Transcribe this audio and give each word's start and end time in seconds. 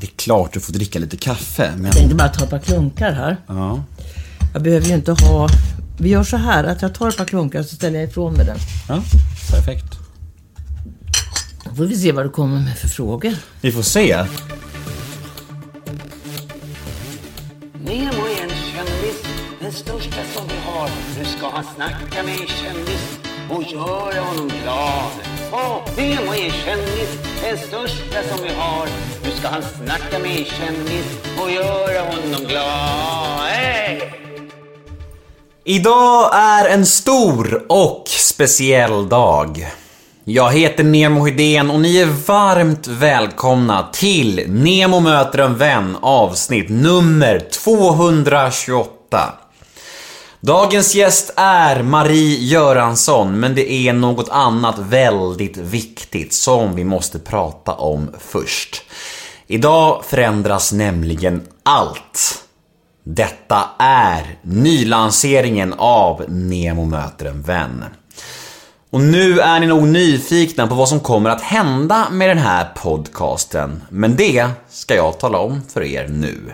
Det 0.00 0.06
är 0.06 0.16
klart 0.16 0.52
du 0.52 0.60
får 0.60 0.72
dricka 0.72 0.98
lite 0.98 1.16
kaffe, 1.16 1.72
men... 1.76 1.84
Jag 1.84 1.94
tänkte 1.94 2.14
bara 2.14 2.28
ta 2.28 2.44
ett 2.44 2.50
par 2.50 2.58
klunkar 2.58 3.12
här. 3.12 3.36
Ja. 3.46 3.82
Jag 4.52 4.62
behöver 4.62 4.86
ju 4.86 4.94
inte 4.94 5.12
ha... 5.12 5.48
Vi 5.98 6.08
gör 6.08 6.22
så 6.24 6.36
här 6.36 6.64
att 6.64 6.82
jag 6.82 6.94
tar 6.94 7.08
ett 7.08 7.16
par 7.16 7.24
klunkar 7.24 7.62
så 7.62 7.76
ställer 7.76 8.00
jag 8.00 8.08
ifrån 8.08 8.34
mig 8.34 8.46
den. 8.46 8.56
ja, 8.88 9.02
perfekt. 9.50 9.84
Då 11.64 11.74
får 11.74 11.84
vi 11.84 11.96
se 11.96 12.12
vad 12.12 12.24
du 12.24 12.30
kommer 12.30 12.60
med 12.60 12.78
för 12.78 12.88
frågor. 12.88 13.34
Vi 13.60 13.72
får 13.72 13.82
se. 13.82 14.16
Nemo 17.84 18.22
är 18.26 18.42
en 18.42 18.50
kändis, 18.50 19.22
den 19.60 19.72
största 19.72 20.20
som 20.34 20.48
vi 20.48 20.56
har. 20.64 20.90
Nu 21.18 21.24
ska 21.24 21.50
han 21.50 21.64
snacka 21.76 22.22
med 22.22 22.32
en 22.40 22.46
kändis 22.46 23.18
och 23.50 23.62
göra 23.62 24.20
honom 24.20 24.50
glad. 24.62 25.12
Åh, 25.52 25.78
Nemo 25.96 26.32
är 26.32 26.44
en 26.44 26.52
kändis, 26.64 27.18
den 27.42 27.58
största 27.58 28.22
som 28.28 28.44
vi 28.44 28.54
har. 28.54 28.88
Ska 29.40 29.48
han 29.48 29.62
snacka 29.62 30.18
med 30.18 30.38
en 30.38 30.44
kändis 30.44 31.06
och 31.42 31.50
göra 31.50 32.00
honom 32.00 32.44
glad. 32.48 33.40
Hey! 33.40 34.00
Idag 35.64 36.30
är 36.34 36.68
en 36.68 36.86
stor 36.86 37.66
och 37.68 38.04
speciell 38.06 39.08
dag. 39.08 39.66
Jag 40.24 40.52
heter 40.52 40.84
Nemo 40.84 41.26
Hedén 41.26 41.70
och 41.70 41.80
ni 41.80 41.98
är 41.98 42.06
varmt 42.26 42.86
välkomna 42.86 43.88
till 43.92 44.44
Nemo 44.48 45.00
möter 45.00 45.38
en 45.38 45.56
vän 45.56 45.96
avsnitt 46.00 46.68
nummer 46.68 47.48
228. 47.64 49.32
Dagens 50.40 50.94
gäst 50.94 51.32
är 51.36 51.82
Marie 51.82 52.38
Göransson, 52.38 53.40
men 53.40 53.54
det 53.54 53.72
är 53.72 53.92
något 53.92 54.28
annat 54.28 54.78
väldigt 54.78 55.56
viktigt 55.56 56.32
som 56.32 56.74
vi 56.74 56.84
måste 56.84 57.18
prata 57.18 57.72
om 57.72 58.10
först. 58.18 58.79
Idag 59.52 60.04
förändras 60.04 60.72
nämligen 60.72 61.42
allt. 61.62 62.44
Detta 63.04 63.68
är 63.78 64.38
nylanseringen 64.42 65.74
av 65.78 66.24
Nemo 66.28 66.84
möter 66.84 67.26
en 67.26 67.42
vän. 67.42 67.84
Och 68.90 69.00
nu 69.00 69.40
är 69.40 69.60
ni 69.60 69.66
nog 69.66 69.88
nyfikna 69.88 70.66
på 70.66 70.74
vad 70.74 70.88
som 70.88 71.00
kommer 71.00 71.30
att 71.30 71.40
hända 71.40 72.06
med 72.10 72.28
den 72.28 72.38
här 72.38 72.64
podcasten. 72.76 73.82
Men 73.88 74.16
det 74.16 74.48
ska 74.70 74.94
jag 74.94 75.18
tala 75.18 75.38
om 75.38 75.62
för 75.72 75.82
er 75.82 76.08
nu. 76.08 76.52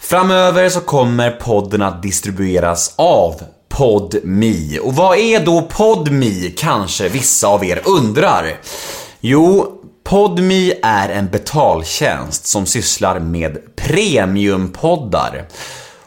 Framöver 0.00 0.68
så 0.68 0.80
kommer 0.80 1.30
podden 1.30 1.82
att 1.82 2.02
distribueras 2.02 2.94
av 2.96 3.42
PodMe. 3.68 4.78
Och 4.82 4.94
vad 4.94 5.18
är 5.18 5.44
då 5.44 5.62
PodMe 5.62 6.50
kanske 6.56 7.08
vissa 7.08 7.48
av 7.48 7.64
er 7.64 7.82
undrar? 7.84 8.60
Jo, 9.20 9.72
PodMe 10.08 10.72
är 10.82 11.08
en 11.08 11.28
betaltjänst 11.28 12.46
som 12.46 12.66
sysslar 12.66 13.20
med 13.20 13.76
premiumpoddar. 13.76 15.48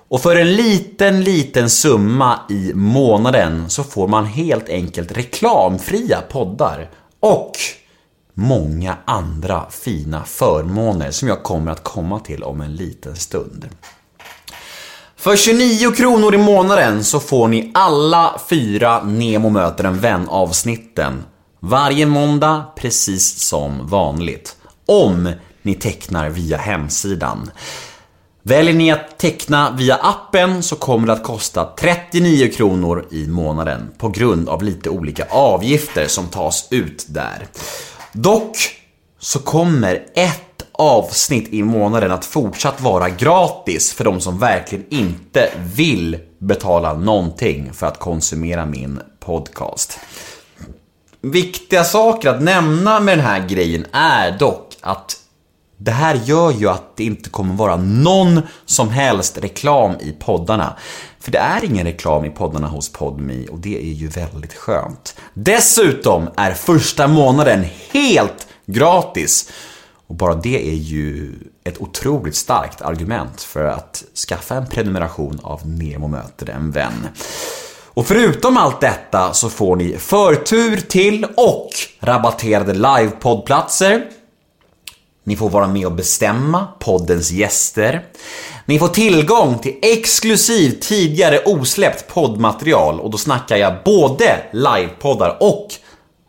Och 0.07 0.21
för 0.21 0.35
en 0.35 0.55
liten, 0.55 1.23
liten 1.23 1.69
summa 1.69 2.39
i 2.49 2.71
månaden 2.73 3.69
så 3.69 3.83
får 3.83 4.07
man 4.07 4.25
helt 4.25 4.69
enkelt 4.69 5.17
reklamfria 5.17 6.21
poddar 6.21 6.89
och 7.19 7.51
många 8.33 8.97
andra 9.05 9.65
fina 9.69 10.23
förmåner 10.23 11.11
som 11.11 11.27
jag 11.27 11.43
kommer 11.43 11.71
att 11.71 11.83
komma 11.83 12.19
till 12.19 12.43
om 12.43 12.61
en 12.61 12.75
liten 12.75 13.15
stund. 13.15 13.69
För 15.15 15.35
29 15.35 15.91
kronor 15.91 16.35
i 16.35 16.37
månaden 16.37 17.03
så 17.03 17.19
får 17.19 17.47
ni 17.47 17.71
alla 17.73 18.39
fyra 18.49 19.03
Nemo 19.03 19.49
möter 19.49 19.83
en 19.83 19.99
vän 19.99 20.29
avsnitten 20.29 21.23
varje 21.59 22.05
måndag 22.05 22.65
precis 22.75 23.39
som 23.39 23.87
vanligt. 23.87 24.55
Om 24.85 25.31
ni 25.61 25.75
tecknar 25.75 26.29
via 26.29 26.57
hemsidan. 26.57 27.51
Väljer 28.43 28.73
ni 28.73 28.91
att 28.91 29.17
teckna 29.17 29.71
via 29.71 29.95
appen 29.95 30.63
så 30.63 30.75
kommer 30.75 31.07
det 31.07 31.13
att 31.13 31.23
kosta 31.23 31.65
39 31.79 32.51
kronor 32.51 33.07
i 33.11 33.27
månaden 33.27 33.91
på 33.97 34.09
grund 34.09 34.49
av 34.49 34.63
lite 34.63 34.89
olika 34.89 35.25
avgifter 35.29 36.07
som 36.07 36.27
tas 36.27 36.67
ut 36.71 37.05
där. 37.09 37.47
Dock 38.13 38.57
så 39.19 39.39
kommer 39.39 40.05
ett 40.15 40.65
avsnitt 40.71 41.53
i 41.53 41.63
månaden 41.63 42.11
att 42.11 42.25
fortsatt 42.25 42.81
vara 42.81 43.09
gratis 43.09 43.93
för 43.93 44.03
de 44.03 44.21
som 44.21 44.39
verkligen 44.39 44.85
inte 44.89 45.49
vill 45.75 46.17
betala 46.37 46.93
någonting 46.93 47.73
för 47.73 47.87
att 47.87 47.99
konsumera 47.99 48.65
min 48.65 48.99
podcast. 49.19 49.99
Viktiga 51.21 51.83
saker 51.83 52.29
att 52.29 52.41
nämna 52.41 52.99
med 52.99 53.17
den 53.17 53.25
här 53.25 53.47
grejen 53.47 53.85
är 53.91 54.37
dock 54.37 54.77
att 54.81 55.15
det 55.77 55.91
här 55.91 56.15
gör 56.15 56.51
ju 56.51 56.69
att 56.69 56.97
det 56.97 57.03
inte 57.03 57.29
kommer 57.29 57.55
vara 57.55 57.75
någon 57.75 58.41
som 58.65 58.89
helst 58.89 59.37
reklam 59.37 59.95
i 59.99 60.11
poddarna. 60.11 60.75
För 61.19 61.31
det 61.31 61.37
är 61.37 61.65
ingen 61.65 61.85
reklam 61.85 62.25
i 62.25 62.29
poddarna 62.29 62.67
hos 62.67 62.91
PodMe 62.91 63.47
och 63.47 63.59
det 63.59 63.77
är 63.77 63.93
ju 63.93 64.07
väldigt 64.07 64.53
skönt. 64.53 65.15
Dessutom 65.33 66.29
är 66.37 66.53
första 66.53 67.07
månaden 67.07 67.65
helt 67.91 68.47
gratis. 68.65 69.51
Och 70.07 70.15
bara 70.15 70.35
det 70.35 70.69
är 70.69 70.75
ju 70.75 71.33
ett 71.63 71.81
otroligt 71.81 72.35
starkt 72.35 72.81
argument 72.81 73.41
för 73.41 73.65
att 73.65 74.03
skaffa 74.29 74.55
en 74.55 74.67
prenumeration 74.67 75.39
av 75.43 75.67
Nemo 75.67 76.07
möter 76.07 76.49
en 76.49 76.71
vän. 76.71 77.07
Och 77.99 78.07
förutom 78.07 78.57
allt 78.57 78.81
detta 78.81 79.33
så 79.33 79.49
får 79.49 79.75
ni 79.75 79.97
förtur 79.97 80.77
till 80.77 81.25
och 81.35 81.69
rabatterade 81.99 82.73
livepoddplatser. 82.73 84.05
Ni 85.23 85.35
får 85.35 85.49
vara 85.49 85.67
med 85.67 85.85
och 85.85 85.91
bestämma 85.91 86.67
poddens 86.79 87.31
gäster. 87.31 88.05
Ni 88.65 88.79
får 88.79 88.87
tillgång 88.87 89.59
till 89.59 89.75
exklusiv 89.81 90.79
tidigare 90.81 91.39
osläppt 91.45 92.07
poddmaterial 92.07 92.99
och 92.99 93.09
då 93.09 93.17
snackar 93.17 93.57
jag 93.57 93.73
både 93.85 94.39
livepoddar 94.51 95.37
och 95.39 95.67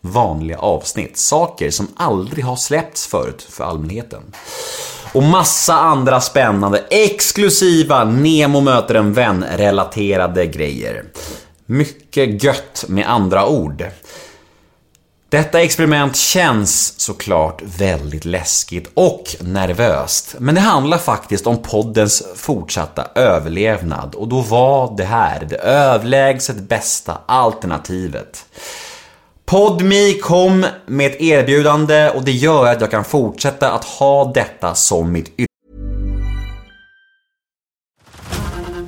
vanliga 0.00 0.58
avsnitt. 0.58 1.16
Saker 1.16 1.70
som 1.70 1.88
aldrig 1.97 2.44
har 2.44 2.56
släppts 2.56 3.06
förut 3.06 3.47
för 3.50 3.64
allmänheten. 3.64 4.22
Och 5.12 5.22
massa 5.22 5.75
andra 5.75 6.20
spännande, 6.20 6.84
exklusiva 6.91 8.04
Nemo 8.04 8.60
möter 8.60 8.94
en 8.94 9.12
vän 9.12 9.44
relaterade 9.56 10.47
grejer. 10.47 11.04
Mycket 11.70 12.42
gött 12.44 12.84
med 12.88 13.10
andra 13.10 13.47
ord. 13.47 13.84
Detta 15.28 15.60
experiment 15.60 16.16
känns 16.16 17.00
såklart 17.00 17.62
väldigt 17.78 18.25
läskigt 18.25 18.91
och 18.94 19.36
nervöst. 19.41 20.34
Men 20.38 20.54
det 20.54 20.60
handlar 20.60 20.98
faktiskt 20.98 21.47
om 21.47 21.62
poddens 21.62 22.22
fortsatta 22.36 23.06
överlevnad 23.14 24.14
och 24.14 24.28
då 24.28 24.41
var 24.41 24.97
det 24.97 25.04
här 25.04 25.47
det 25.50 25.56
överlägset 25.56 26.56
bästa 26.56 27.19
alternativet. 27.26 28.44
PodMe 29.44 30.12
kom 30.12 30.66
med 30.87 31.06
ett 31.06 31.20
erbjudande 31.20 32.10
och 32.10 32.25
det 32.25 32.32
gör 32.32 32.66
att 32.66 32.81
jag 32.81 32.91
kan 32.91 33.04
fortsätta 33.04 33.72
att 33.72 33.84
ha 33.84 34.32
detta 34.32 34.75
som 34.75 35.12
mitt 35.12 35.50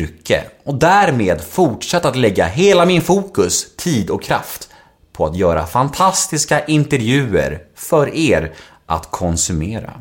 Yrke 0.00 0.44
och 0.64 0.74
därmed 0.74 1.40
fortsätta 1.40 2.08
att 2.08 2.16
lägga 2.16 2.46
hela 2.46 2.86
min 2.86 3.02
fokus, 3.02 3.76
tid 3.76 4.10
och 4.10 4.22
kraft 4.22 4.68
på 5.12 5.26
att 5.26 5.36
göra 5.36 5.66
fantastiska 5.66 6.64
intervjuer 6.64 7.62
för 7.74 8.14
er 8.14 8.52
att 8.86 9.10
konsumera. 9.10 9.92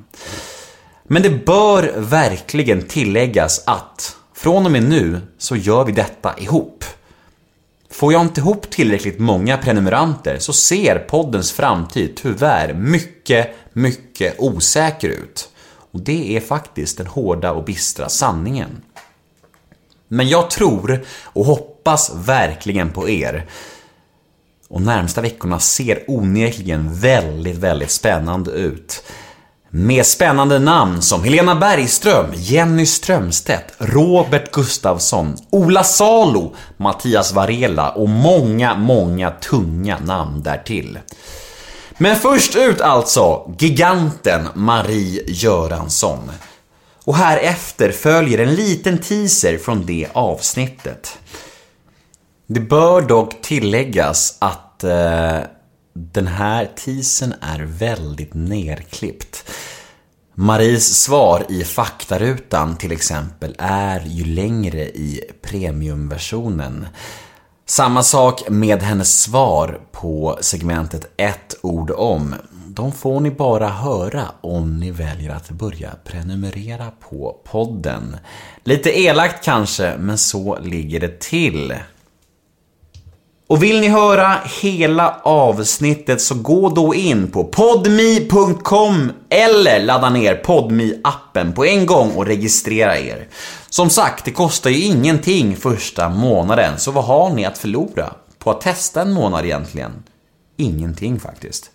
Men 1.04 1.22
det 1.22 1.30
bör 1.30 1.94
verkligen 1.98 2.88
tilläggas 2.88 3.63
att 3.66 4.16
från 4.36 4.66
och 4.66 4.72
med 4.72 4.84
nu 4.84 5.22
så 5.38 5.56
gör 5.56 5.86
vi 5.86 5.92
detta 5.92 6.36
ihop. 6.38 6.84
Får 7.92 8.13
jag 8.13 8.22
inte 8.22 8.42
ihop 8.42 8.69
tillräckligt 8.69 9.19
många 9.19 9.57
prenumeranter 9.57 10.38
så 10.40 10.54
ser 10.54 11.00
poddens 11.00 11.51
framtid 11.51 12.16
tyvärr 12.16 12.74
mycket, 12.74 13.56
mycket 13.74 14.36
osäker 14.38 15.10
ut. 15.10 15.50
Och 15.92 16.01
det 16.01 16.38
är 16.38 16.42
faktiskt 16.42 16.98
den 16.98 17.07
hårda 17.07 17.51
och 17.51 17.63
bistra 17.63 18.10
sanningen. 18.10 18.81
Men 20.13 20.30
jag 20.30 20.50
tror 20.50 21.06
och 21.24 21.45
hoppas 21.45 22.12
verkligen 22.15 22.89
på 22.89 23.10
er. 23.10 23.45
Och 24.69 24.81
närmsta 24.81 25.21
veckorna 25.21 25.60
ser 25.60 26.04
onekligen 26.07 26.94
väldigt, 26.94 27.57
väldigt 27.57 27.92
spännande 27.92 28.51
ut. 28.51 29.04
Med 29.69 30.06
spännande 30.06 30.60
namn 30.60 31.01
som 31.01 31.24
Helena 31.24 31.56
Bergström, 31.56 32.25
Jenny 32.33 32.86
Strömstedt, 32.86 33.74
Robert 33.77 34.51
Gustafsson, 34.51 35.36
Ola 35.50 35.83
Salo, 35.83 36.56
Mattias 36.77 37.33
Varela 37.33 37.89
och 37.89 38.09
många, 38.09 38.75
många 38.75 39.31
tunga 39.31 40.00
namn 40.00 40.44
därtill. 40.44 41.00
Men 41.98 42.16
först 42.16 42.56
ut 42.56 42.81
alltså, 42.81 43.56
giganten 43.59 44.48
Marie 44.54 45.24
Göransson. 45.27 46.31
Och 47.05 47.15
här 47.15 47.38
efter 47.38 47.91
följer 47.91 48.39
en 48.39 48.55
liten 48.55 48.97
teaser 48.97 49.57
från 49.57 49.85
det 49.85 50.07
avsnittet. 50.13 51.19
Det 52.47 52.59
bör 52.59 53.01
dock 53.01 53.41
tilläggas 53.41 54.38
att 54.39 54.83
eh, 54.83 55.39
den 55.94 56.27
här 56.27 56.71
teasern 56.75 57.33
är 57.41 57.59
väldigt 57.59 58.33
nerklippt. 58.33 59.50
Maries 60.35 61.01
svar 61.03 61.45
i 61.50 61.63
faktarutan 61.63 62.77
till 62.77 62.91
exempel 62.91 63.56
är 63.59 63.99
ju 63.99 64.25
längre 64.25 64.81
i 64.81 65.21
premiumversionen. 65.41 66.88
Samma 67.65 68.03
sak 68.03 68.49
med 68.49 68.81
hennes 68.81 69.21
svar 69.21 69.79
på 69.91 70.38
segmentet 70.41 71.11
ett 71.17 71.56
ord 71.61 71.91
om. 71.91 72.35
De 72.75 72.91
får 72.91 73.19
ni 73.19 73.31
bara 73.31 73.69
höra 73.69 74.31
om 74.41 74.79
ni 74.79 74.91
väljer 74.91 75.31
att 75.31 75.49
börja 75.49 75.89
prenumerera 76.03 76.91
på 77.09 77.37
podden. 77.43 78.17
Lite 78.63 78.99
elakt 78.99 79.45
kanske, 79.45 79.97
men 79.99 80.17
så 80.17 80.59
ligger 80.59 80.99
det 80.99 81.19
till. 81.19 81.75
Och 83.47 83.63
vill 83.63 83.81
ni 83.81 83.87
höra 83.87 84.37
hela 84.61 85.21
avsnittet 85.23 86.21
så 86.21 86.35
gå 86.35 86.69
då 86.69 86.95
in 86.95 87.31
på 87.31 87.43
podmi.com 87.43 89.11
eller 89.29 89.83
ladda 89.83 90.09
ner 90.09 90.35
podmi 90.35 91.01
appen 91.03 91.53
på 91.53 91.65
en 91.65 91.85
gång 91.85 92.11
och 92.11 92.25
registrera 92.25 92.99
er. 92.99 93.27
Som 93.69 93.89
sagt, 93.89 94.25
det 94.25 94.31
kostar 94.31 94.69
ju 94.69 94.81
ingenting 94.81 95.55
första 95.55 96.09
månaden, 96.09 96.79
så 96.79 96.91
vad 96.91 97.03
har 97.03 97.29
ni 97.29 97.45
att 97.45 97.57
förlora 97.57 98.13
på 98.39 98.51
att 98.51 98.61
testa 98.61 99.01
en 99.01 99.13
månad 99.13 99.45
egentligen? 99.45 100.03
Ingenting 100.57 101.19
faktiskt. 101.19 101.71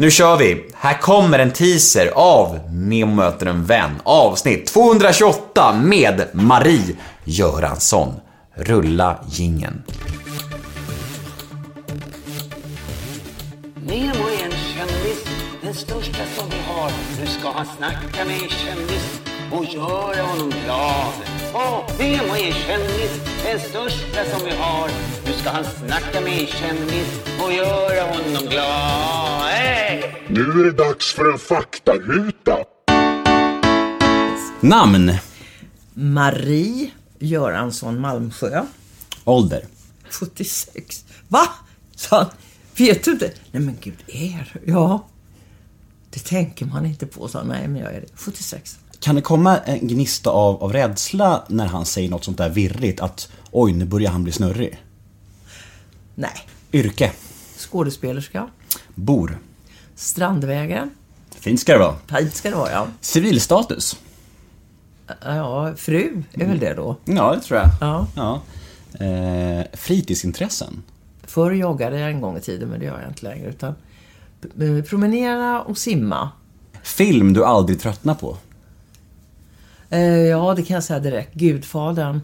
Nu 0.00 0.10
kör 0.10 0.36
vi! 0.36 0.64
Här 0.74 0.98
kommer 0.98 1.38
en 1.38 1.50
teaser 1.50 2.12
av 2.14 2.58
Nemo 2.72 3.14
möter 3.14 3.46
en 3.46 3.64
vän, 3.64 3.90
avsnitt 4.02 4.66
228 4.66 5.72
med 5.72 6.26
Marie 6.32 6.96
Göransson. 7.24 8.14
Rulla 8.54 9.24
gingen. 9.28 9.82
Nemo 13.74 14.28
är 14.28 14.44
en 14.44 14.50
kändis, 14.50 15.24
den 15.62 15.74
största 15.74 16.24
som 16.36 16.48
vi 16.50 16.72
har. 16.72 16.90
Nu 17.20 17.26
ska 17.26 17.50
han 17.50 17.66
snacka 17.76 18.24
med 18.24 18.42
en 18.42 18.48
kändis 18.48 19.20
och 19.52 19.64
göra 19.64 20.22
honom 20.22 20.52
glad. 20.64 21.12
Åh, 21.54 21.80
Nemo 21.98 22.34
är 22.34 22.46
en 22.46 22.52
kändis, 22.52 23.20
den 23.44 23.60
största 23.60 24.24
som 24.24 24.44
vi 24.44 24.56
har. 24.56 24.88
Nu 25.26 25.32
ska 25.32 25.50
han 25.50 25.64
snacka 25.64 26.20
med 26.20 26.40
en 26.40 26.46
kändis 26.46 27.20
och 27.44 27.52
göra 27.52 28.02
honom 28.02 28.48
glad. 28.50 29.40
Hey! 29.50 29.89
Nu 30.32 30.40
är 30.40 30.64
det 30.64 30.72
dags 30.72 31.14
för 31.14 31.32
en 31.32 31.38
faktaruta. 31.38 32.56
Namn? 34.60 35.12
Marie 35.94 36.90
Göransson 37.18 38.00
Malmsjö. 38.00 38.64
Ålder? 39.24 39.64
76. 40.10 41.04
Va? 41.28 41.48
Sa 41.96 42.16
han. 42.18 42.26
Vet 42.76 43.04
du 43.04 43.10
inte? 43.10 43.32
Nej 43.52 43.62
men 43.62 43.76
gud, 43.80 43.96
är 44.06 44.52
du? 44.52 44.72
Ja. 44.72 45.06
Det 46.10 46.20
tänker 46.20 46.66
man 46.66 46.86
inte 46.86 47.06
på, 47.06 47.28
sa 47.28 47.38
han. 47.38 47.48
Nej 47.48 47.68
men 47.68 47.82
jag 47.82 47.94
är 47.94 48.00
det. 48.00 48.08
76. 48.14 48.78
Kan 49.00 49.14
det 49.14 49.22
komma 49.22 49.58
en 49.58 49.88
gnista 49.88 50.30
av, 50.30 50.62
av 50.62 50.72
rädsla 50.72 51.44
när 51.48 51.66
han 51.66 51.86
säger 51.86 52.08
något 52.10 52.24
sånt 52.24 52.38
där 52.38 52.48
virrigt? 52.48 53.00
Att 53.00 53.32
oj, 53.50 53.72
nu 53.72 53.84
börjar 53.84 54.10
han 54.10 54.22
bli 54.22 54.32
snurrig. 54.32 54.82
Nej. 56.14 56.48
Yrke? 56.72 57.12
Skådespelerska. 57.56 58.48
Bor? 58.94 59.38
Strandvägen. 60.00 60.90
Fint 61.40 61.60
ska 61.60 61.72
det 61.72 61.78
vara. 61.78 61.96
Fint 62.18 62.34
ska 62.34 62.50
det 62.50 62.56
vara, 62.56 62.70
ja. 62.70 62.86
Civilstatus? 63.00 64.00
Ja, 65.24 65.74
fru 65.76 66.22
är 66.32 66.46
väl 66.46 66.58
det 66.58 66.74
då. 66.74 66.96
Ja, 67.04 67.34
det 67.34 67.40
tror 67.40 67.58
jag. 67.58 67.68
Ja. 67.80 68.06
ja. 68.16 68.42
Eh, 69.06 69.64
fritidsintressen? 69.72 70.82
Förr 71.22 71.50
joggade 71.50 71.98
jag 71.98 72.10
en 72.10 72.20
gång 72.20 72.36
i 72.36 72.40
tiden, 72.40 72.68
men 72.68 72.80
det 72.80 72.86
gör 72.86 73.00
jag 73.00 73.10
inte 73.10 73.24
längre. 73.24 73.48
Utan 73.48 73.74
eh, 74.60 74.84
promenera 74.84 75.62
och 75.62 75.78
simma. 75.78 76.30
Film 76.82 77.32
du 77.32 77.44
aldrig 77.44 77.80
tröttnar 77.80 78.14
på? 78.14 78.36
Eh, 79.90 80.00
ja, 80.02 80.54
det 80.54 80.62
kan 80.62 80.74
jag 80.74 80.84
säga 80.84 81.00
direkt. 81.00 81.34
Gudfadern. 81.34 82.20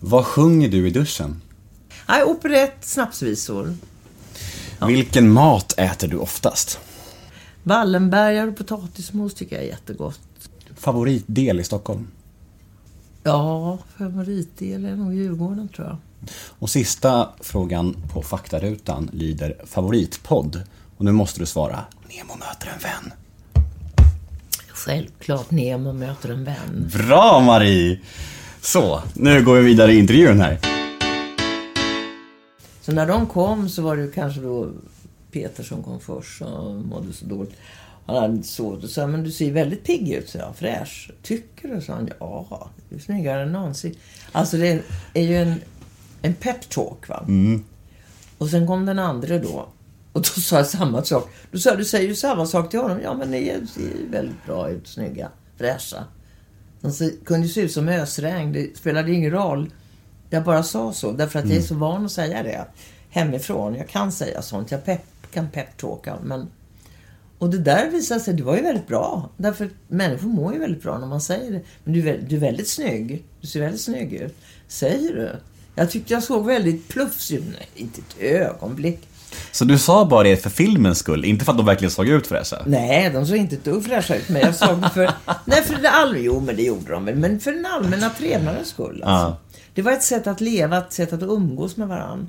Vad 0.00 0.26
sjunger 0.26 0.68
du 0.68 0.88
i 0.88 0.90
duschen? 0.90 1.42
Nej, 2.08 2.24
operett, 2.24 2.76
snapsvisor. 2.80 3.76
Vilken 4.86 5.32
mat 5.32 5.74
äter 5.76 6.08
du 6.08 6.16
oftast? 6.16 6.80
Wallenbergare 7.64 8.48
och 8.48 8.56
potatismos 8.56 9.34
tycker 9.34 9.56
jag 9.56 9.64
är 9.64 9.68
jättegott. 9.68 10.20
Favoritdel 10.76 11.60
i 11.60 11.64
Stockholm? 11.64 12.06
Ja, 13.22 13.78
favoritdel 13.98 14.84
är 14.84 14.96
nog 14.96 15.14
Djurgården 15.14 15.68
tror 15.68 15.86
jag. 15.86 15.96
Och 16.58 16.70
sista 16.70 17.28
frågan 17.40 17.96
på 18.12 18.22
faktarutan 18.22 19.10
lyder 19.12 19.56
favoritpodd. 19.64 20.62
Och 20.96 21.04
nu 21.04 21.12
måste 21.12 21.40
du 21.40 21.46
svara 21.46 21.84
Nemo 22.08 22.36
möter 22.36 22.68
en 22.74 22.78
vän. 22.78 23.12
Självklart 24.68 25.50
Nemo 25.50 25.92
möter 25.92 26.28
en 26.28 26.44
vän. 26.44 26.90
Bra 26.92 27.40
Marie! 27.40 28.00
Så, 28.60 29.02
nu 29.14 29.44
går 29.44 29.54
vi 29.54 29.62
vidare 29.62 29.92
i 29.92 29.98
intervjun 29.98 30.40
här. 30.40 30.58
Så 32.80 32.92
när 32.92 33.06
de 33.06 33.26
kom 33.26 33.68
så 33.68 33.82
var 33.82 33.96
det 33.96 34.14
kanske 34.14 34.40
då 34.40 34.70
Peter 35.34 35.62
som 35.62 35.82
kom 35.82 36.00
först 36.00 36.42
och 36.42 36.74
mådde 36.74 37.12
så 37.12 37.24
dåligt. 37.24 37.56
Han 38.06 38.16
hade 38.16 38.34
inte 38.34 38.48
sovit 38.48 38.84
och 38.84 38.90
sa 38.90 39.06
men 39.06 39.24
du 39.24 39.30
ser 39.30 39.52
väldigt 39.52 39.84
pigg 39.84 40.12
ut, 40.12 40.28
så 40.28 40.38
jag. 40.38 40.56
Fräsch. 40.56 41.10
Tycker 41.22 41.68
du? 41.68 41.80
sa 41.80 41.92
han. 41.92 42.10
Ja, 42.20 42.70
du 42.88 42.96
är 42.96 43.00
snyggare 43.00 43.42
än 43.42 43.52
någonsin. 43.52 43.94
Alltså 44.32 44.56
det 44.56 44.82
är 45.14 45.22
ju 45.22 45.36
en, 45.36 45.54
en 46.22 46.34
pep-talk 46.34 47.08
va. 47.08 47.24
Och 48.38 48.48
sen 48.48 48.66
kom 48.66 48.86
den 48.86 48.98
andra 48.98 49.38
då. 49.38 49.68
Och 50.12 50.20
då 50.20 50.40
sa 50.40 50.56
jag 50.56 50.66
samma 50.66 51.04
sak. 51.04 51.30
Då 51.50 51.58
sa 51.58 51.70
jag, 51.70 51.78
du 51.78 51.84
säger 51.84 52.08
ju 52.08 52.14
samma 52.14 52.46
sak 52.46 52.70
till 52.70 52.80
honom. 52.80 53.00
Ja 53.02 53.14
men 53.14 53.30
ni 53.30 53.60
ser 53.74 53.80
ju 53.80 54.08
väldigt 54.10 54.46
bra 54.46 54.70
ut, 54.70 54.88
snygga, 54.88 55.28
fräscha. 55.56 56.04
De 56.80 57.10
kunde 57.24 57.46
ju 57.46 57.52
se 57.52 57.60
ut 57.60 57.72
som 57.72 57.88
ösregn. 57.88 58.52
Det 58.52 58.76
spelade 58.76 59.12
ingen 59.12 59.30
roll. 59.30 59.70
Jag 60.30 60.44
bara 60.44 60.62
sa 60.62 60.92
så, 60.92 61.12
därför 61.12 61.38
att 61.38 61.48
jag 61.48 61.58
är 61.58 61.62
så 61.62 61.74
van 61.74 62.04
att 62.04 62.12
säga 62.12 62.42
det 62.42 62.66
hemifrån. 63.10 63.74
Jag 63.74 63.88
kan 63.88 64.12
säga 64.12 64.42
sånt. 64.42 64.70
Jag 64.70 64.84
pepp, 64.84 65.04
kan 65.34 65.48
peptalka. 65.48 66.16
Men... 66.22 66.48
Och 67.38 67.50
det 67.50 67.58
där 67.58 67.90
visade 67.90 68.20
sig, 68.20 68.34
det 68.34 68.42
var 68.42 68.56
ju 68.56 68.62
väldigt 68.62 68.86
bra. 68.86 69.30
Därför 69.36 69.70
människor 69.88 70.28
mår 70.28 70.52
ju 70.52 70.58
väldigt 70.58 70.82
bra 70.82 70.98
när 70.98 71.06
man 71.06 71.20
säger 71.20 71.52
det. 71.52 71.60
Men 71.84 71.94
du 71.94 72.02
du 72.28 72.36
är 72.36 72.40
väldigt 72.40 72.68
snygg. 72.68 73.24
Du 73.40 73.46
ser 73.46 73.60
väldigt 73.60 73.80
snygg 73.80 74.12
ut. 74.12 74.36
Säger 74.68 75.14
du? 75.14 75.30
Jag 75.74 75.90
tyckte 75.90 76.14
jag 76.14 76.22
såg 76.22 76.46
väldigt 76.46 76.88
plufsig 76.88 77.36
ut. 77.36 77.44
Nej, 77.46 77.68
inte 77.74 78.00
ett 78.00 78.22
ögonblick. 78.22 79.08
Så 79.52 79.64
du 79.64 79.78
sa 79.78 80.04
bara 80.04 80.22
det 80.22 80.36
för 80.36 80.50
filmens 80.50 80.98
skull, 80.98 81.24
inte 81.24 81.44
för 81.44 81.52
att 81.52 81.58
de 81.58 81.66
verkligen 81.66 81.90
såg 81.90 82.08
ut 82.08 82.26
fräscha? 82.26 82.62
Nej, 82.66 83.10
de 83.10 83.26
såg 83.26 83.36
inte 83.36 83.54
ett 83.54 83.64
dugg 83.64 83.84
fräscha 83.84 84.14
ut. 84.14 84.28
Men 84.28 84.42
jag 84.42 84.54
sa 84.54 84.74
det 84.74 84.90
för... 84.90 85.10
Nej, 85.44 85.62
för 85.62 85.82
det 85.82 85.90
all... 85.90 86.16
Jo, 86.16 86.40
men 86.40 86.56
det 86.56 86.62
gjorde 86.62 86.92
de 86.92 87.04
väl. 87.04 87.16
Men 87.16 87.40
för 87.40 87.52
den 87.52 87.66
allmänna 87.66 88.10
trevnadens 88.10 88.68
skull. 88.68 89.02
Alltså. 89.02 89.36
Det 89.74 89.82
var 89.82 89.92
ett 89.92 90.02
sätt 90.02 90.26
att 90.26 90.40
leva, 90.40 90.78
ett 90.78 90.92
sätt 90.92 91.12
att 91.12 91.22
umgås 91.22 91.76
med 91.76 91.88
varandra. 91.88 92.26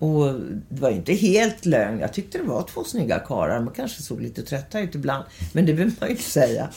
Och 0.00 0.34
det 0.68 0.80
var 0.80 0.90
ju 0.90 0.96
inte 0.96 1.12
helt 1.12 1.66
lögn. 1.66 2.00
Jag 2.00 2.12
tyckte 2.12 2.38
det 2.38 2.44
var 2.44 2.62
två 2.62 2.84
snygga 2.84 3.18
karlar. 3.18 3.60
Man 3.60 3.74
kanske 3.74 4.02
såg 4.02 4.20
lite 4.20 4.42
trötta 4.42 4.80
ut 4.80 4.94
ibland. 4.94 5.24
Men 5.52 5.66
det 5.66 5.72
behöver 5.72 5.96
man 6.00 6.08
ju 6.08 6.14
inte 6.14 6.30
säga. 6.30 6.68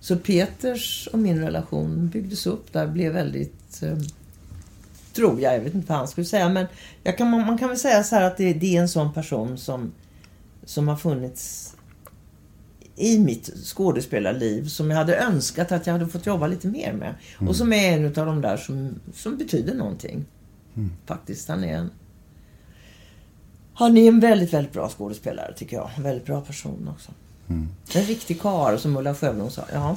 Så 0.00 0.16
Peters 0.16 1.08
och 1.12 1.18
min 1.18 1.40
relation 1.40 2.08
byggdes 2.08 2.46
upp 2.46 2.72
där. 2.72 2.86
Blev 2.86 3.12
väldigt... 3.12 3.82
Eh, 3.82 3.98
tror 5.12 5.40
jag, 5.40 5.54
jag 5.54 5.60
vet 5.60 5.74
inte 5.74 5.88
vad 5.88 5.98
han 5.98 6.08
skulle 6.08 6.24
säga. 6.24 6.48
Men 6.48 6.66
kan, 7.16 7.30
man, 7.30 7.46
man 7.46 7.58
kan 7.58 7.68
väl 7.68 7.78
säga 7.78 8.02
så 8.02 8.14
här 8.14 8.22
att 8.22 8.36
det, 8.36 8.52
det 8.52 8.76
är 8.76 8.80
en 8.80 8.88
sån 8.88 9.12
person 9.12 9.58
som, 9.58 9.92
som 10.64 10.88
har 10.88 10.96
funnits 10.96 11.74
i 12.96 13.18
mitt 13.18 13.50
skådespelarliv 13.64 14.68
som 14.68 14.90
jag 14.90 14.98
hade 14.98 15.16
önskat 15.16 15.72
att 15.72 15.86
jag 15.86 15.92
hade 15.92 16.06
fått 16.06 16.26
jobba 16.26 16.46
lite 16.46 16.68
mer 16.68 16.92
med. 16.92 17.14
Och 17.48 17.56
som 17.56 17.72
är 17.72 17.98
en 17.98 18.06
av 18.06 18.26
de 18.26 18.40
där 18.40 18.56
som, 18.56 19.00
som 19.14 19.36
betyder 19.36 19.74
någonting. 19.74 20.24
Faktiskt. 21.06 21.48
Han 21.48 21.64
är 21.64 21.74
en... 21.74 21.90
Han 23.78 23.96
är 23.96 24.08
en 24.08 24.20
väldigt, 24.20 24.52
väldigt 24.52 24.72
bra 24.72 24.88
skådespelare 24.88 25.52
tycker 25.56 25.76
jag. 25.76 25.90
En 25.96 26.02
väldigt 26.02 26.26
bra 26.26 26.40
person 26.40 26.90
också. 26.94 27.10
En 27.98 28.02
riktig 28.04 28.40
karl 28.40 28.78
som 28.78 28.96
Ulla 28.96 29.14
Sjöblom 29.14 29.50
sa. 29.50 29.62
Ja, 29.72 29.96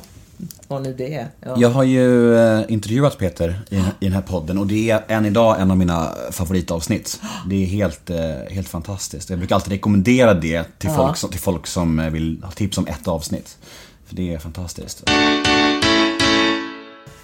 vad 0.67 0.81
nu 0.81 0.93
det 0.93 1.13
är. 1.15 1.27
Ja. 1.45 1.55
Jag 1.57 1.69
har 1.69 1.83
ju 1.83 2.35
eh, 2.37 2.61
intervjuat 2.67 3.17
Peter 3.17 3.61
i, 3.69 3.75
i 3.75 3.81
den 3.99 4.13
här 4.13 4.21
podden 4.21 4.57
och 4.57 4.67
det 4.67 4.89
är 4.91 5.03
än 5.07 5.25
idag 5.25 5.61
en 5.61 5.71
av 5.71 5.77
mina 5.77 6.11
favoritavsnitt. 6.31 7.21
Det 7.49 7.55
är 7.63 7.65
helt, 7.65 8.09
eh, 8.09 8.19
helt 8.49 8.67
fantastiskt. 8.69 9.29
Jag 9.29 9.39
brukar 9.39 9.55
alltid 9.55 9.71
rekommendera 9.71 10.33
det 10.33 10.63
till, 10.79 10.89
Ja. 10.89 10.95
folk, 10.95 11.17
som, 11.17 11.29
till 11.29 11.39
folk 11.39 11.67
som 11.67 11.99
eh, 11.99 12.09
vill 12.09 12.43
ha 12.43 12.51
tips 12.51 12.77
om 12.77 12.87
ett 12.87 13.07
avsnitt. 13.07 13.57
För 14.05 14.15
det 14.15 14.33
är 14.33 14.39
fantastiskt. 14.39 15.03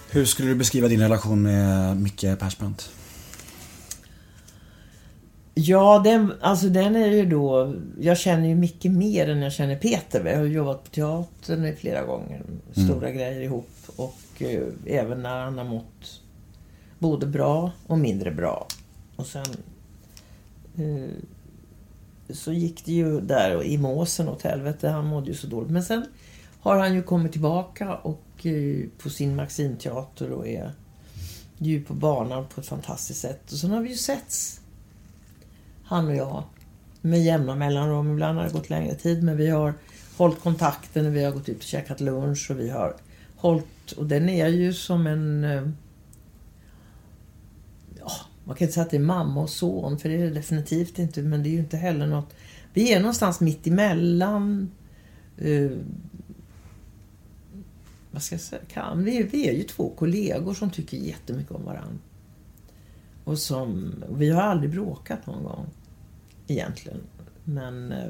Hur 0.10 0.26
skulle 0.26 0.50
du 0.50 0.56
beskriva 0.56 0.88
din 0.88 1.00
relation 1.02 1.42
med 1.42 1.98
Micke 2.02 2.26
Persbrandt? 2.40 2.90
Ja, 5.60 6.02
den, 6.04 6.34
alltså 6.42 6.70
den 6.70 6.96
är 6.96 7.08
ju 7.08 7.26
då... 7.26 7.74
Jag 8.00 8.18
känner 8.18 8.48
ju 8.48 8.56
mycket 8.56 8.92
mer 8.92 9.30
än 9.30 9.42
jag 9.42 9.54
känner 9.54 9.76
Peter. 9.76 10.24
Vi 10.24 10.36
har 10.36 10.44
jobbat 10.44 10.84
på 10.84 10.90
teatern 10.90 11.76
flera 11.76 12.06
gånger. 12.06 12.42
Stora 12.72 13.12
grejer 13.12 13.42
ihop. 13.42 13.70
Och 13.96 14.42
eh, 14.42 14.64
även 14.86 15.22
när 15.22 15.44
han 15.44 15.58
har 15.58 15.66
mått 15.66 16.22
både 17.00 17.26
bra 17.26 17.72
och 17.88 18.00
mindre 18.00 18.32
bra. 18.32 18.68
Och 19.16 19.26
sen 19.26 19.46
eh, 20.76 21.10
så 22.30 22.52
gick 22.52 22.86
det 22.86 22.94
ju 22.94 23.22
där 23.22 23.64
i 23.64 23.78
måsen 23.78 24.30
åt 24.30 24.42
helvete. 24.42 24.90
Han 24.90 25.06
mådde 25.06 25.28
ju 25.28 25.36
så 25.36 25.48
dåligt. 25.48 25.72
Men 25.72 25.84
sen 25.84 26.06
har 26.60 26.78
han 26.78 26.94
ju 26.94 27.04
kommit 27.04 27.32
tillbaka 27.32 27.96
och 27.96 28.46
eh, 28.46 28.86
på 28.98 29.10
sin 29.10 29.36
Maximteater 29.36 30.32
och 30.32 30.48
är 30.48 30.72
ju 31.58 31.84
på 31.84 31.94
banan 31.94 32.46
på 32.48 32.62
ett 32.62 32.68
fantastiskt 32.68 33.22
sätt. 33.22 33.52
Och 33.52 33.58
sen 33.58 33.72
har 33.72 33.82
vi 33.82 33.90
ju 33.90 33.96
setts 33.96 34.62
han 35.88 36.08
och 36.08 36.15
jag, 36.15 36.44
med 37.01 37.24
jämna 37.24 37.56
mellanrum. 37.56 38.12
Ibland 38.12 38.38
har 38.38 38.46
det 38.46 38.53
gått 38.53 38.70
längre 38.70 38.96
tid, 38.96 39.24
men 39.24 39.38
vi 39.38 39.50
har 39.50 39.74
hållit 40.17 40.39
kontakten 40.39 41.06
och 41.06 41.15
vi 41.15 41.24
har 41.24 41.32
gått 41.32 41.50
ut 41.50 41.58
och 41.58 41.63
käkat 41.63 42.01
lunch 42.01 42.51
och 42.51 42.60
vi 42.60 42.70
har 42.70 42.96
hållit... 43.36 43.91
Och 43.91 44.06
den 44.06 44.29
är 44.29 44.48
ju 44.48 44.74
som 44.74 45.08
en... 45.08 45.44
Eh, 45.44 45.70
ja, 48.00 48.12
man 48.44 48.56
kan 48.56 48.65
inte 48.65 48.74
säga 48.74 48.84
att 48.84 48.91
det 48.91 48.98
är 48.98 49.01
mamma 49.01 49.41
och 49.41 49.50
son, 49.50 50.00
för 50.00 50.10
det 50.10 50.15
är 50.15 50.24
det 50.24 50.29
definitivt 50.29 51.00
inte. 51.00 51.22
Men 51.22 51.44
det 51.44 51.50
är 51.50 51.51
ju 51.51 51.60
inte 51.60 51.77
heller 51.77 52.08
något... 52.08 52.34
Vi 52.74 52.94
är 52.94 53.00
någonstans 53.00 53.39
mitt 53.39 53.67
emellan. 53.67 54.72
Uh, 55.46 55.77
vad 58.12 58.22
ska 58.22 58.36
jag 58.36 58.41
säga? 58.41 58.62
Kan, 58.67 59.03
vi, 59.03 59.24
vi 59.24 59.50
är 59.50 59.53
ju 59.53 59.63
två 59.63 59.89
kollegor 59.89 60.53
som 60.53 60.70
tycker 60.70 60.98
jättemycket 60.98 61.51
om 61.51 61.65
varandra. 61.65 61.98
Och 63.24 63.39
som, 63.39 63.94
vi 64.10 64.29
har 64.29 64.41
aldrig 64.41 64.72
bråkat 64.72 65.25
någon 65.25 65.44
gång. 65.44 65.65
Egentligen. 66.48 67.00
Men... 67.44 67.92
Eh, 67.92 68.10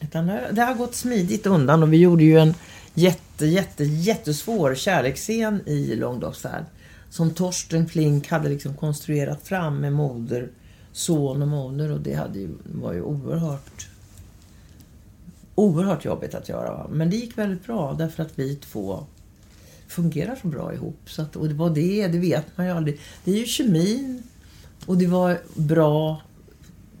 utan 0.00 0.26
det, 0.26 0.62
har 0.62 0.74
gått 0.74 0.94
smidigt 0.94 1.46
undan 1.46 1.82
och 1.82 1.92
vi 1.92 1.96
gjorde 1.96 2.24
ju 2.24 2.38
en 2.38 2.54
jätte, 2.94 3.46
jätte, 3.46 3.84
jättesvår 3.84 4.74
kärleksscen 4.74 5.60
i 5.66 5.96
Långdagsfärd. 5.96 6.64
Som 7.10 7.30
Torsten 7.30 7.88
Flink 7.88 8.28
hade 8.28 8.48
liksom 8.48 8.74
konstruerat 8.74 9.42
fram 9.42 9.80
med 9.80 9.92
moder, 9.92 10.48
son 10.92 11.42
och 11.42 11.48
moder 11.48 11.90
och 11.90 12.00
det 12.00 12.14
hade 12.14 12.38
ju, 12.38 12.48
var 12.64 12.92
ju 12.92 13.02
oerhört 13.02 13.88
oerhört 15.54 16.04
jobbigt 16.04 16.34
att 16.34 16.48
göra. 16.48 16.86
Men 16.90 17.10
det 17.10 17.16
gick 17.16 17.38
väldigt 17.38 17.66
bra 17.66 17.94
därför 17.98 18.22
att 18.22 18.38
vi 18.38 18.56
två 18.56 19.06
fungerar 19.88 20.38
så 20.42 20.48
bra 20.48 20.74
ihop. 20.74 21.00
Så 21.06 21.22
att, 21.22 21.36
och 21.36 21.48
det 21.48 21.54
var 21.54 21.70
det, 21.70 22.08
det 22.08 22.18
vet 22.18 22.56
man 22.56 22.66
ju 22.66 22.72
aldrig. 22.72 23.00
Det 23.24 23.32
är 23.32 23.36
ju 23.36 23.46
kemin 23.46 24.22
och 24.86 24.98
det 24.98 25.06
var 25.06 25.40
bra 25.54 26.22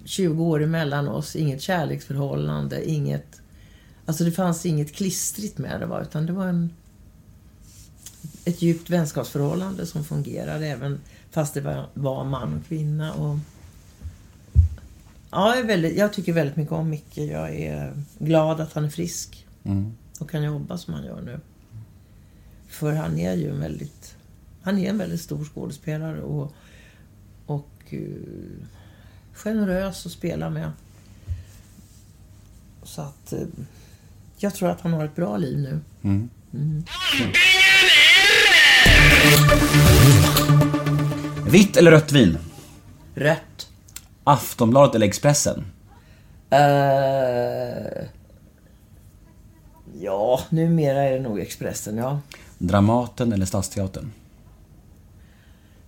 20 0.04 0.44
år 0.44 0.62
emellan 0.62 1.08
oss. 1.08 1.36
Inget 1.36 1.62
kärleksförhållande, 1.62 2.90
inget... 2.90 3.40
Alltså 4.06 4.24
det 4.24 4.32
fanns 4.32 4.66
inget 4.66 4.94
klistrigt 4.94 5.58
med 5.58 5.80
det 5.80 5.86
va, 5.86 6.02
utan 6.02 6.26
det 6.26 6.32
var 6.32 6.46
en, 6.46 6.70
ett 8.44 8.62
djupt 8.62 8.90
vänskapsförhållande 8.90 9.86
som 9.86 10.04
fungerade 10.04 10.66
även 10.66 11.00
fast 11.30 11.54
det 11.54 11.60
var, 11.60 11.86
var 11.94 12.24
man 12.24 12.58
och 12.58 12.66
kvinna. 12.68 13.12
Och, 13.12 13.38
ja, 15.30 15.48
jag, 15.48 15.58
är 15.58 15.66
väldigt, 15.66 15.96
jag 15.96 16.12
tycker 16.12 16.32
väldigt 16.32 16.56
mycket 16.56 16.72
om 16.72 16.90
Micke. 16.90 17.18
Jag 17.18 17.54
är 17.54 17.92
glad 18.18 18.60
att 18.60 18.72
han 18.72 18.84
är 18.84 18.90
frisk 18.90 19.46
och 20.18 20.30
kan 20.30 20.42
jobba 20.42 20.78
som 20.78 20.94
han 20.94 21.04
gör 21.04 21.20
nu. 21.20 21.40
För 22.68 22.92
han 22.92 23.18
är 23.18 23.34
ju 23.34 23.50
en 23.50 23.60
väldigt... 23.60 24.16
Han 24.62 24.78
är 24.78 24.90
en 24.90 24.98
väldigt 24.98 25.20
stor 25.20 25.44
skådespelare 25.44 26.22
och, 26.22 26.52
generös 29.32 30.06
att 30.06 30.12
spela 30.12 30.50
med. 30.50 30.72
Så 32.82 33.02
att... 33.02 33.32
eh, 33.32 33.40
jag 34.36 34.54
tror 34.54 34.70
att 34.70 34.80
han 34.80 34.92
har 34.92 35.04
ett 35.04 35.16
bra 35.16 35.36
liv 35.36 35.58
nu. 35.58 35.80
Vitt 41.46 41.76
eller 41.76 41.90
rött 41.90 42.12
vin? 42.12 42.38
Rött. 43.14 43.68
Aftonbladet 44.24 44.94
eller 44.94 45.06
Expressen? 45.06 45.64
Eh, 46.50 48.04
ja, 50.00 50.40
numera 50.48 51.02
är 51.02 51.12
det 51.12 51.20
nog 51.20 51.40
Expressen, 51.40 51.96
ja. 51.96 52.20
Dramaten 52.58 53.32
eller 53.32 53.46
Stadsteatern? 53.46 54.10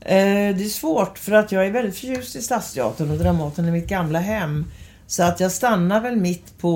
Eh, 0.05 0.57
det 0.57 0.65
är 0.65 0.69
svårt 0.69 1.19
för 1.19 1.33
att 1.33 1.53
jag 1.53 1.67
är 1.67 1.71
väldigt 1.71 1.95
förtjust 1.95 2.37
i 2.37 2.43
Stadsteatern 2.43 3.11
och 3.11 3.19
Dramaten 3.19 3.65
är 3.65 3.73
mitt 3.73 3.87
gamla 3.89 4.19
hem. 4.19 4.67
Så 5.07 5.23
att 5.23 5.41
jag 5.41 5.53
stannar 5.53 6.01
väl 6.01 6.17
mitt 6.17 6.59
på 6.59 6.71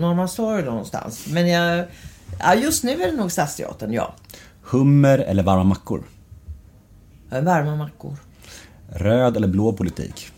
Norrmalmstorg 0.00 0.62
någonstans. 0.64 1.26
Men 1.26 1.48
jag, 1.48 1.86
ja, 2.38 2.54
just 2.54 2.84
nu 2.84 3.02
är 3.02 3.10
det 3.10 3.16
nog 3.16 3.32
Stadsteatern, 3.32 3.92
ja. 3.92 4.14
Hummer 4.62 5.18
eller 5.18 5.42
varma 5.42 5.64
mackor? 5.64 6.04
Eh, 7.32 7.42
Varma 7.42 7.76
mackor. 7.76 8.16
Röd 8.88 9.36
eller 9.36 9.48
blå 9.48 9.72
politik? 9.72 10.28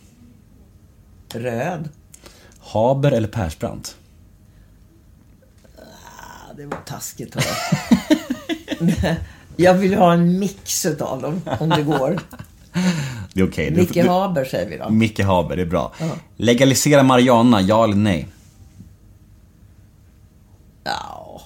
Röd. 1.34 1.88
Haber 2.58 3.12
eller 3.12 3.28
Persbrandt? 3.28 3.96
Ah, 5.78 6.52
det 6.56 6.66
var 6.66 6.78
taskigt 6.86 7.34
hör. 7.34 7.56
Jag 9.56 9.74
vill 9.74 9.94
ha 9.94 10.12
en 10.12 10.38
mix 10.38 10.86
utav 10.86 11.22
dem, 11.22 11.40
om 11.60 11.68
det 11.68 11.82
går. 11.82 12.20
Det 13.34 13.40
är 13.40 13.48
okej. 13.48 13.70
Du- 13.70 13.76
Micke 13.80 13.92
du- 13.94 14.08
Haber 14.08 14.44
säger 14.44 14.70
vi 14.70 14.76
då. 14.78 14.90
Micke 14.90 15.20
Haber, 15.20 15.56
det 15.56 15.62
är 15.62 15.66
bra. 15.66 15.92
Ja. 16.00 16.06
Legalisera 16.36 17.02
Mariana, 17.02 17.60
ja 17.60 17.84
eller 17.84 17.96
nej? 17.96 18.28
Ja, 20.84 21.42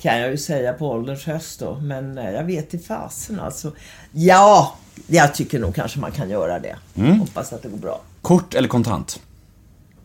kan 0.00 0.18
jag 0.20 0.30
ju 0.30 0.36
säga 0.38 0.72
på 0.72 0.90
ålderns 0.90 1.24
höst 1.24 1.60
då. 1.60 1.74
Men 1.80 2.18
eh, 2.18 2.30
jag 2.30 2.44
vet 2.44 2.74
i 2.74 2.78
fasen 2.78 3.40
alltså. 3.40 3.72
Ja, 4.12 4.74
jag 5.06 5.34
tycker 5.34 5.58
nog 5.58 5.74
kanske 5.74 6.00
man 6.00 6.12
kan 6.12 6.30
göra 6.30 6.58
det. 6.58 6.76
Hoppas 7.18 7.52
att 7.52 7.62
det 7.62 7.68
går 7.68 7.78
bra. 7.78 8.00
Kort 8.22 8.54
eller 8.54 8.68
kontant? 8.68 9.20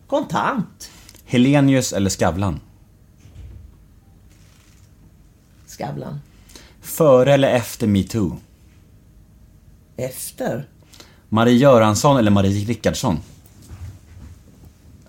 Kontant. 0.06 0.90
Helenius 1.24 1.92
eller 1.92 2.10
Skavlan? 2.10 2.60
Skavlan. 5.66 6.20
Före 6.92 7.32
eller 7.34 7.48
efter 7.50 7.86
metoo? 7.86 8.36
Efter. 9.96 10.68
Marie 11.28 11.56
Göransson 11.56 12.16
eller 12.16 12.30
Marie 12.30 12.64
Rickardsson? 12.64 13.18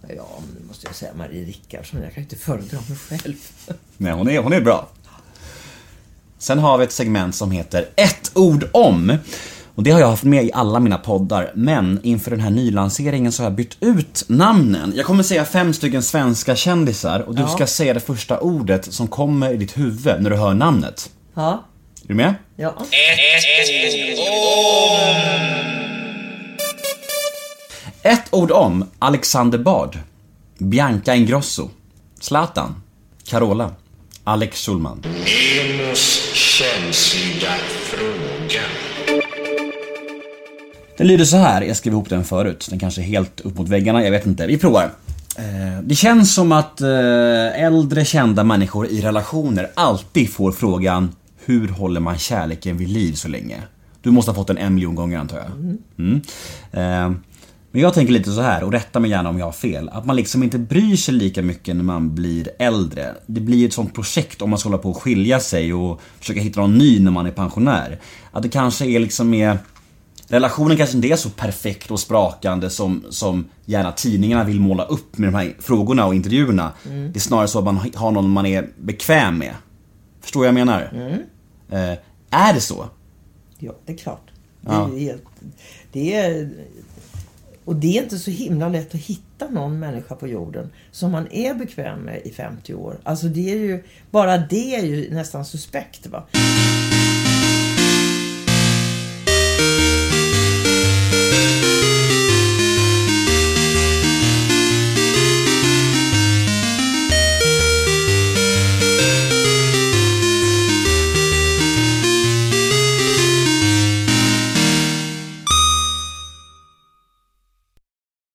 Ja, 0.02 0.28
men 0.40 0.56
nu 0.62 0.68
måste 0.68 0.88
jag 0.88 0.96
säga 0.96 1.12
Marie 1.18 1.46
Rickardsson. 1.46 2.02
Jag 2.04 2.14
kan 2.14 2.24
inte 2.24 2.36
föredra 2.36 2.78
mig 2.90 2.98
själv. 2.98 3.36
Nej, 3.98 4.14
hon 4.14 4.30
är, 4.30 4.40
hon 4.40 4.54
är 4.54 4.62
bra. 4.62 4.88
Sen 6.38 6.60
har 6.60 6.78
vi 6.78 6.84
ett 6.84 6.92
segment 6.92 7.36
som 7.36 7.52
heter 7.52 7.90
Ett 7.96 8.32
ord 8.36 8.66
om. 8.74 9.18
Och 9.76 9.84
det 9.84 9.92
har 9.92 10.00
jag 10.00 10.08
haft 10.10 10.24
med 10.24 10.46
i 10.46 10.52
alla 10.54 10.80
mina 10.80 10.98
poddar, 10.98 11.52
men 11.56 12.00
inför 12.04 12.32
den 12.32 12.40
här 12.40 12.50
nylanseringen 12.50 13.32
så 13.32 13.44
har 13.44 13.50
jag 13.50 13.56
bytt 13.56 13.78
ut 13.80 14.24
namnen. 14.28 14.94
Jag 14.96 15.06
kommer 15.06 15.24
säga 15.24 15.46
fem 15.46 15.74
stycken 15.74 16.04
svenska 16.04 16.56
kändisar 16.56 17.20
och 17.20 17.36
du 17.36 17.42
Ja. 17.42 17.48
ska 17.48 17.68
säga 17.68 17.94
det 17.94 18.00
första 18.00 18.40
ordet 18.40 18.94
som 18.94 19.08
kommer 19.08 19.52
i 19.54 19.58
ditt 19.58 19.78
huvud 19.78 20.22
när 20.22 20.30
du 20.30 20.36
hör 20.36 20.54
namnet. 20.54 21.12
Ja. 21.34 21.64
Är 22.04 22.08
du 22.08 22.14
med? 22.14 22.34
Ja. 22.56 22.74
Ett 28.04 28.24
ord 28.30 28.52
om 28.52 28.90
Alexander 29.00 29.58
Bard, 29.58 29.98
Bianca 30.58 31.16
Ingrosso, 31.16 31.70
Zlatan, 32.20 32.76
Carola, 33.26 33.72
Alex 34.24 34.66
Schulman. 34.66 35.04
Emos 35.06 36.34
känsliga 36.34 37.52
fråga. 37.84 38.62
Den 40.98 41.08
lyder 41.08 41.26
så 41.26 41.38
här, 41.38 41.62
jag 41.62 41.78
skrev 41.78 41.94
ihop 41.94 42.10
den 42.10 42.24
förut. 42.24 42.68
Den 42.70 42.80
kanske 42.80 43.02
är 43.02 43.06
helt 43.06 43.40
upp 43.42 43.58
mot 43.58 43.70
väggarna, 43.70 44.04
jag 44.04 44.12
vet 44.12 44.26
inte. 44.26 44.48
Vi 44.48 44.58
provar. 44.58 44.92
Eh, 45.38 45.82
Det 45.84 45.96
känns 45.96 46.34
som 46.36 46.52
att 46.52 46.82
eh, 46.82 47.64
äldre 47.64 48.06
kända 48.06 48.44
människor 48.44 48.88
i 48.88 49.02
relationer 49.02 49.70
alltid 49.76 50.34
får 50.34 50.52
frågan 50.52 51.16
Hur 51.46 51.68
håller 51.68 52.00
man 52.00 52.18
kärleken 52.18 52.78
vid 52.78 52.90
liv 52.90 53.14
så 53.14 53.28
länge? 53.28 53.62
Du 54.02 54.12
måste 54.12 54.32
ha 54.32 54.36
fått 54.36 54.48
den 54.48 54.58
en 54.58 54.76
miljon 54.76 54.96
gånger 54.96 55.18
antar 55.20 55.38
jag. 55.38 55.78
Mm. 55.98 56.22
Eh, 56.72 57.18
Men 57.72 57.82
jag 57.82 57.94
tänker 57.94 58.14
lite 58.14 58.32
så 58.32 58.42
här, 58.42 58.64
och 58.64 58.72
rätta 58.72 59.00
mig 59.00 59.12
gärna 59.12 59.30
om 59.30 59.40
jag 59.40 59.46
har 59.46 59.52
fel. 59.52 59.90
Att 59.90 60.06
man 60.06 60.16
liksom 60.16 60.44
inte 60.44 60.58
bryr 60.60 60.96
sig 60.96 61.14
lika 61.14 61.42
mycket 61.42 61.76
när 61.76 61.84
man 61.84 62.16
blir 62.16 62.50
äldre. 62.60 63.16
Det 63.26 63.42
blir 63.42 63.66
ett 63.68 63.74
sånt 63.74 63.94
projekt 63.94 64.42
om 64.42 64.50
man 64.50 64.60
ska 64.60 64.70
hålla 64.70 64.78
på 64.82 64.92
att 64.92 64.98
skilja 64.98 65.40
sig 65.40 65.74
och 65.74 66.02
försöka 66.20 66.40
hitta 66.40 66.62
någon 66.62 66.78
ny 66.78 67.00
när 67.00 67.12
man 67.12 67.26
är 67.26 67.32
pensionär. 67.32 68.00
Att 68.32 68.44
det 68.44 68.50
kanske 68.50 68.86
är 68.86 69.00
liksom 69.00 69.30
mer 69.30 69.58
relationen 70.28 70.78
kanske 70.78 70.96
inte 70.96 71.08
är 71.08 71.16
så 71.16 71.30
perfekt 71.30 71.92
och 71.92 72.00
sprakande 72.00 72.70
som, 72.70 73.04
som 73.10 73.46
gärna 73.66 73.92
tidningarna 73.92 74.44
vill 74.44 74.60
måla 74.60 74.84
upp 74.84 75.18
med 75.18 75.28
de 75.28 75.36
här 75.36 75.54
frågorna 75.60 76.06
och 76.06 76.16
intervjuerna. 76.16 76.72
Det 76.84 77.16
är 77.16 77.20
snarare 77.20 77.48
så 77.48 77.60
att 77.60 77.66
man 77.66 77.80
har 77.96 78.12
någon 78.12 78.30
man 78.30 78.46
är 78.46 78.70
bekväm 78.82 79.38
med. 79.38 79.54
Förstår 80.22 80.40
vad 80.40 80.48
jag 80.48 80.56
menar? 80.56 80.90
Eh, 81.74 81.98
är 82.30 82.54
det 82.54 82.62
så? 82.62 82.90
Ja, 83.60 83.74
det 83.86 83.94
är 83.94 83.98
klart. 83.98 84.32
Det 84.62 84.72
Ja. 84.72 84.90
är 84.94 85.00
helt, 85.00 85.24
det 85.92 86.14
är, 86.16 86.50
och 87.66 87.76
det 87.76 87.98
är 87.98 88.04
inte 88.04 88.18
så 88.20 88.32
himla 88.32 88.70
lätt 88.70 88.96
att 88.96 89.02
hitta 89.02 89.50
någon 89.50 89.80
människa 89.80 90.16
på 90.16 90.28
jorden 90.28 90.70
som 90.92 91.12
man 91.12 91.28
är 91.32 91.54
bekväm 91.54 92.00
med 92.00 92.22
i 92.26 92.32
50 92.32 92.74
år. 92.74 93.00
Alltså 93.04 93.28
det 93.28 93.52
är 93.52 93.58
ju, 93.58 93.84
bara 94.12 94.38
det 94.38 94.76
är 94.76 94.84
ju 94.86 95.14
nästan 95.14 95.46
suspekt 95.46 96.08
va. 96.08 96.24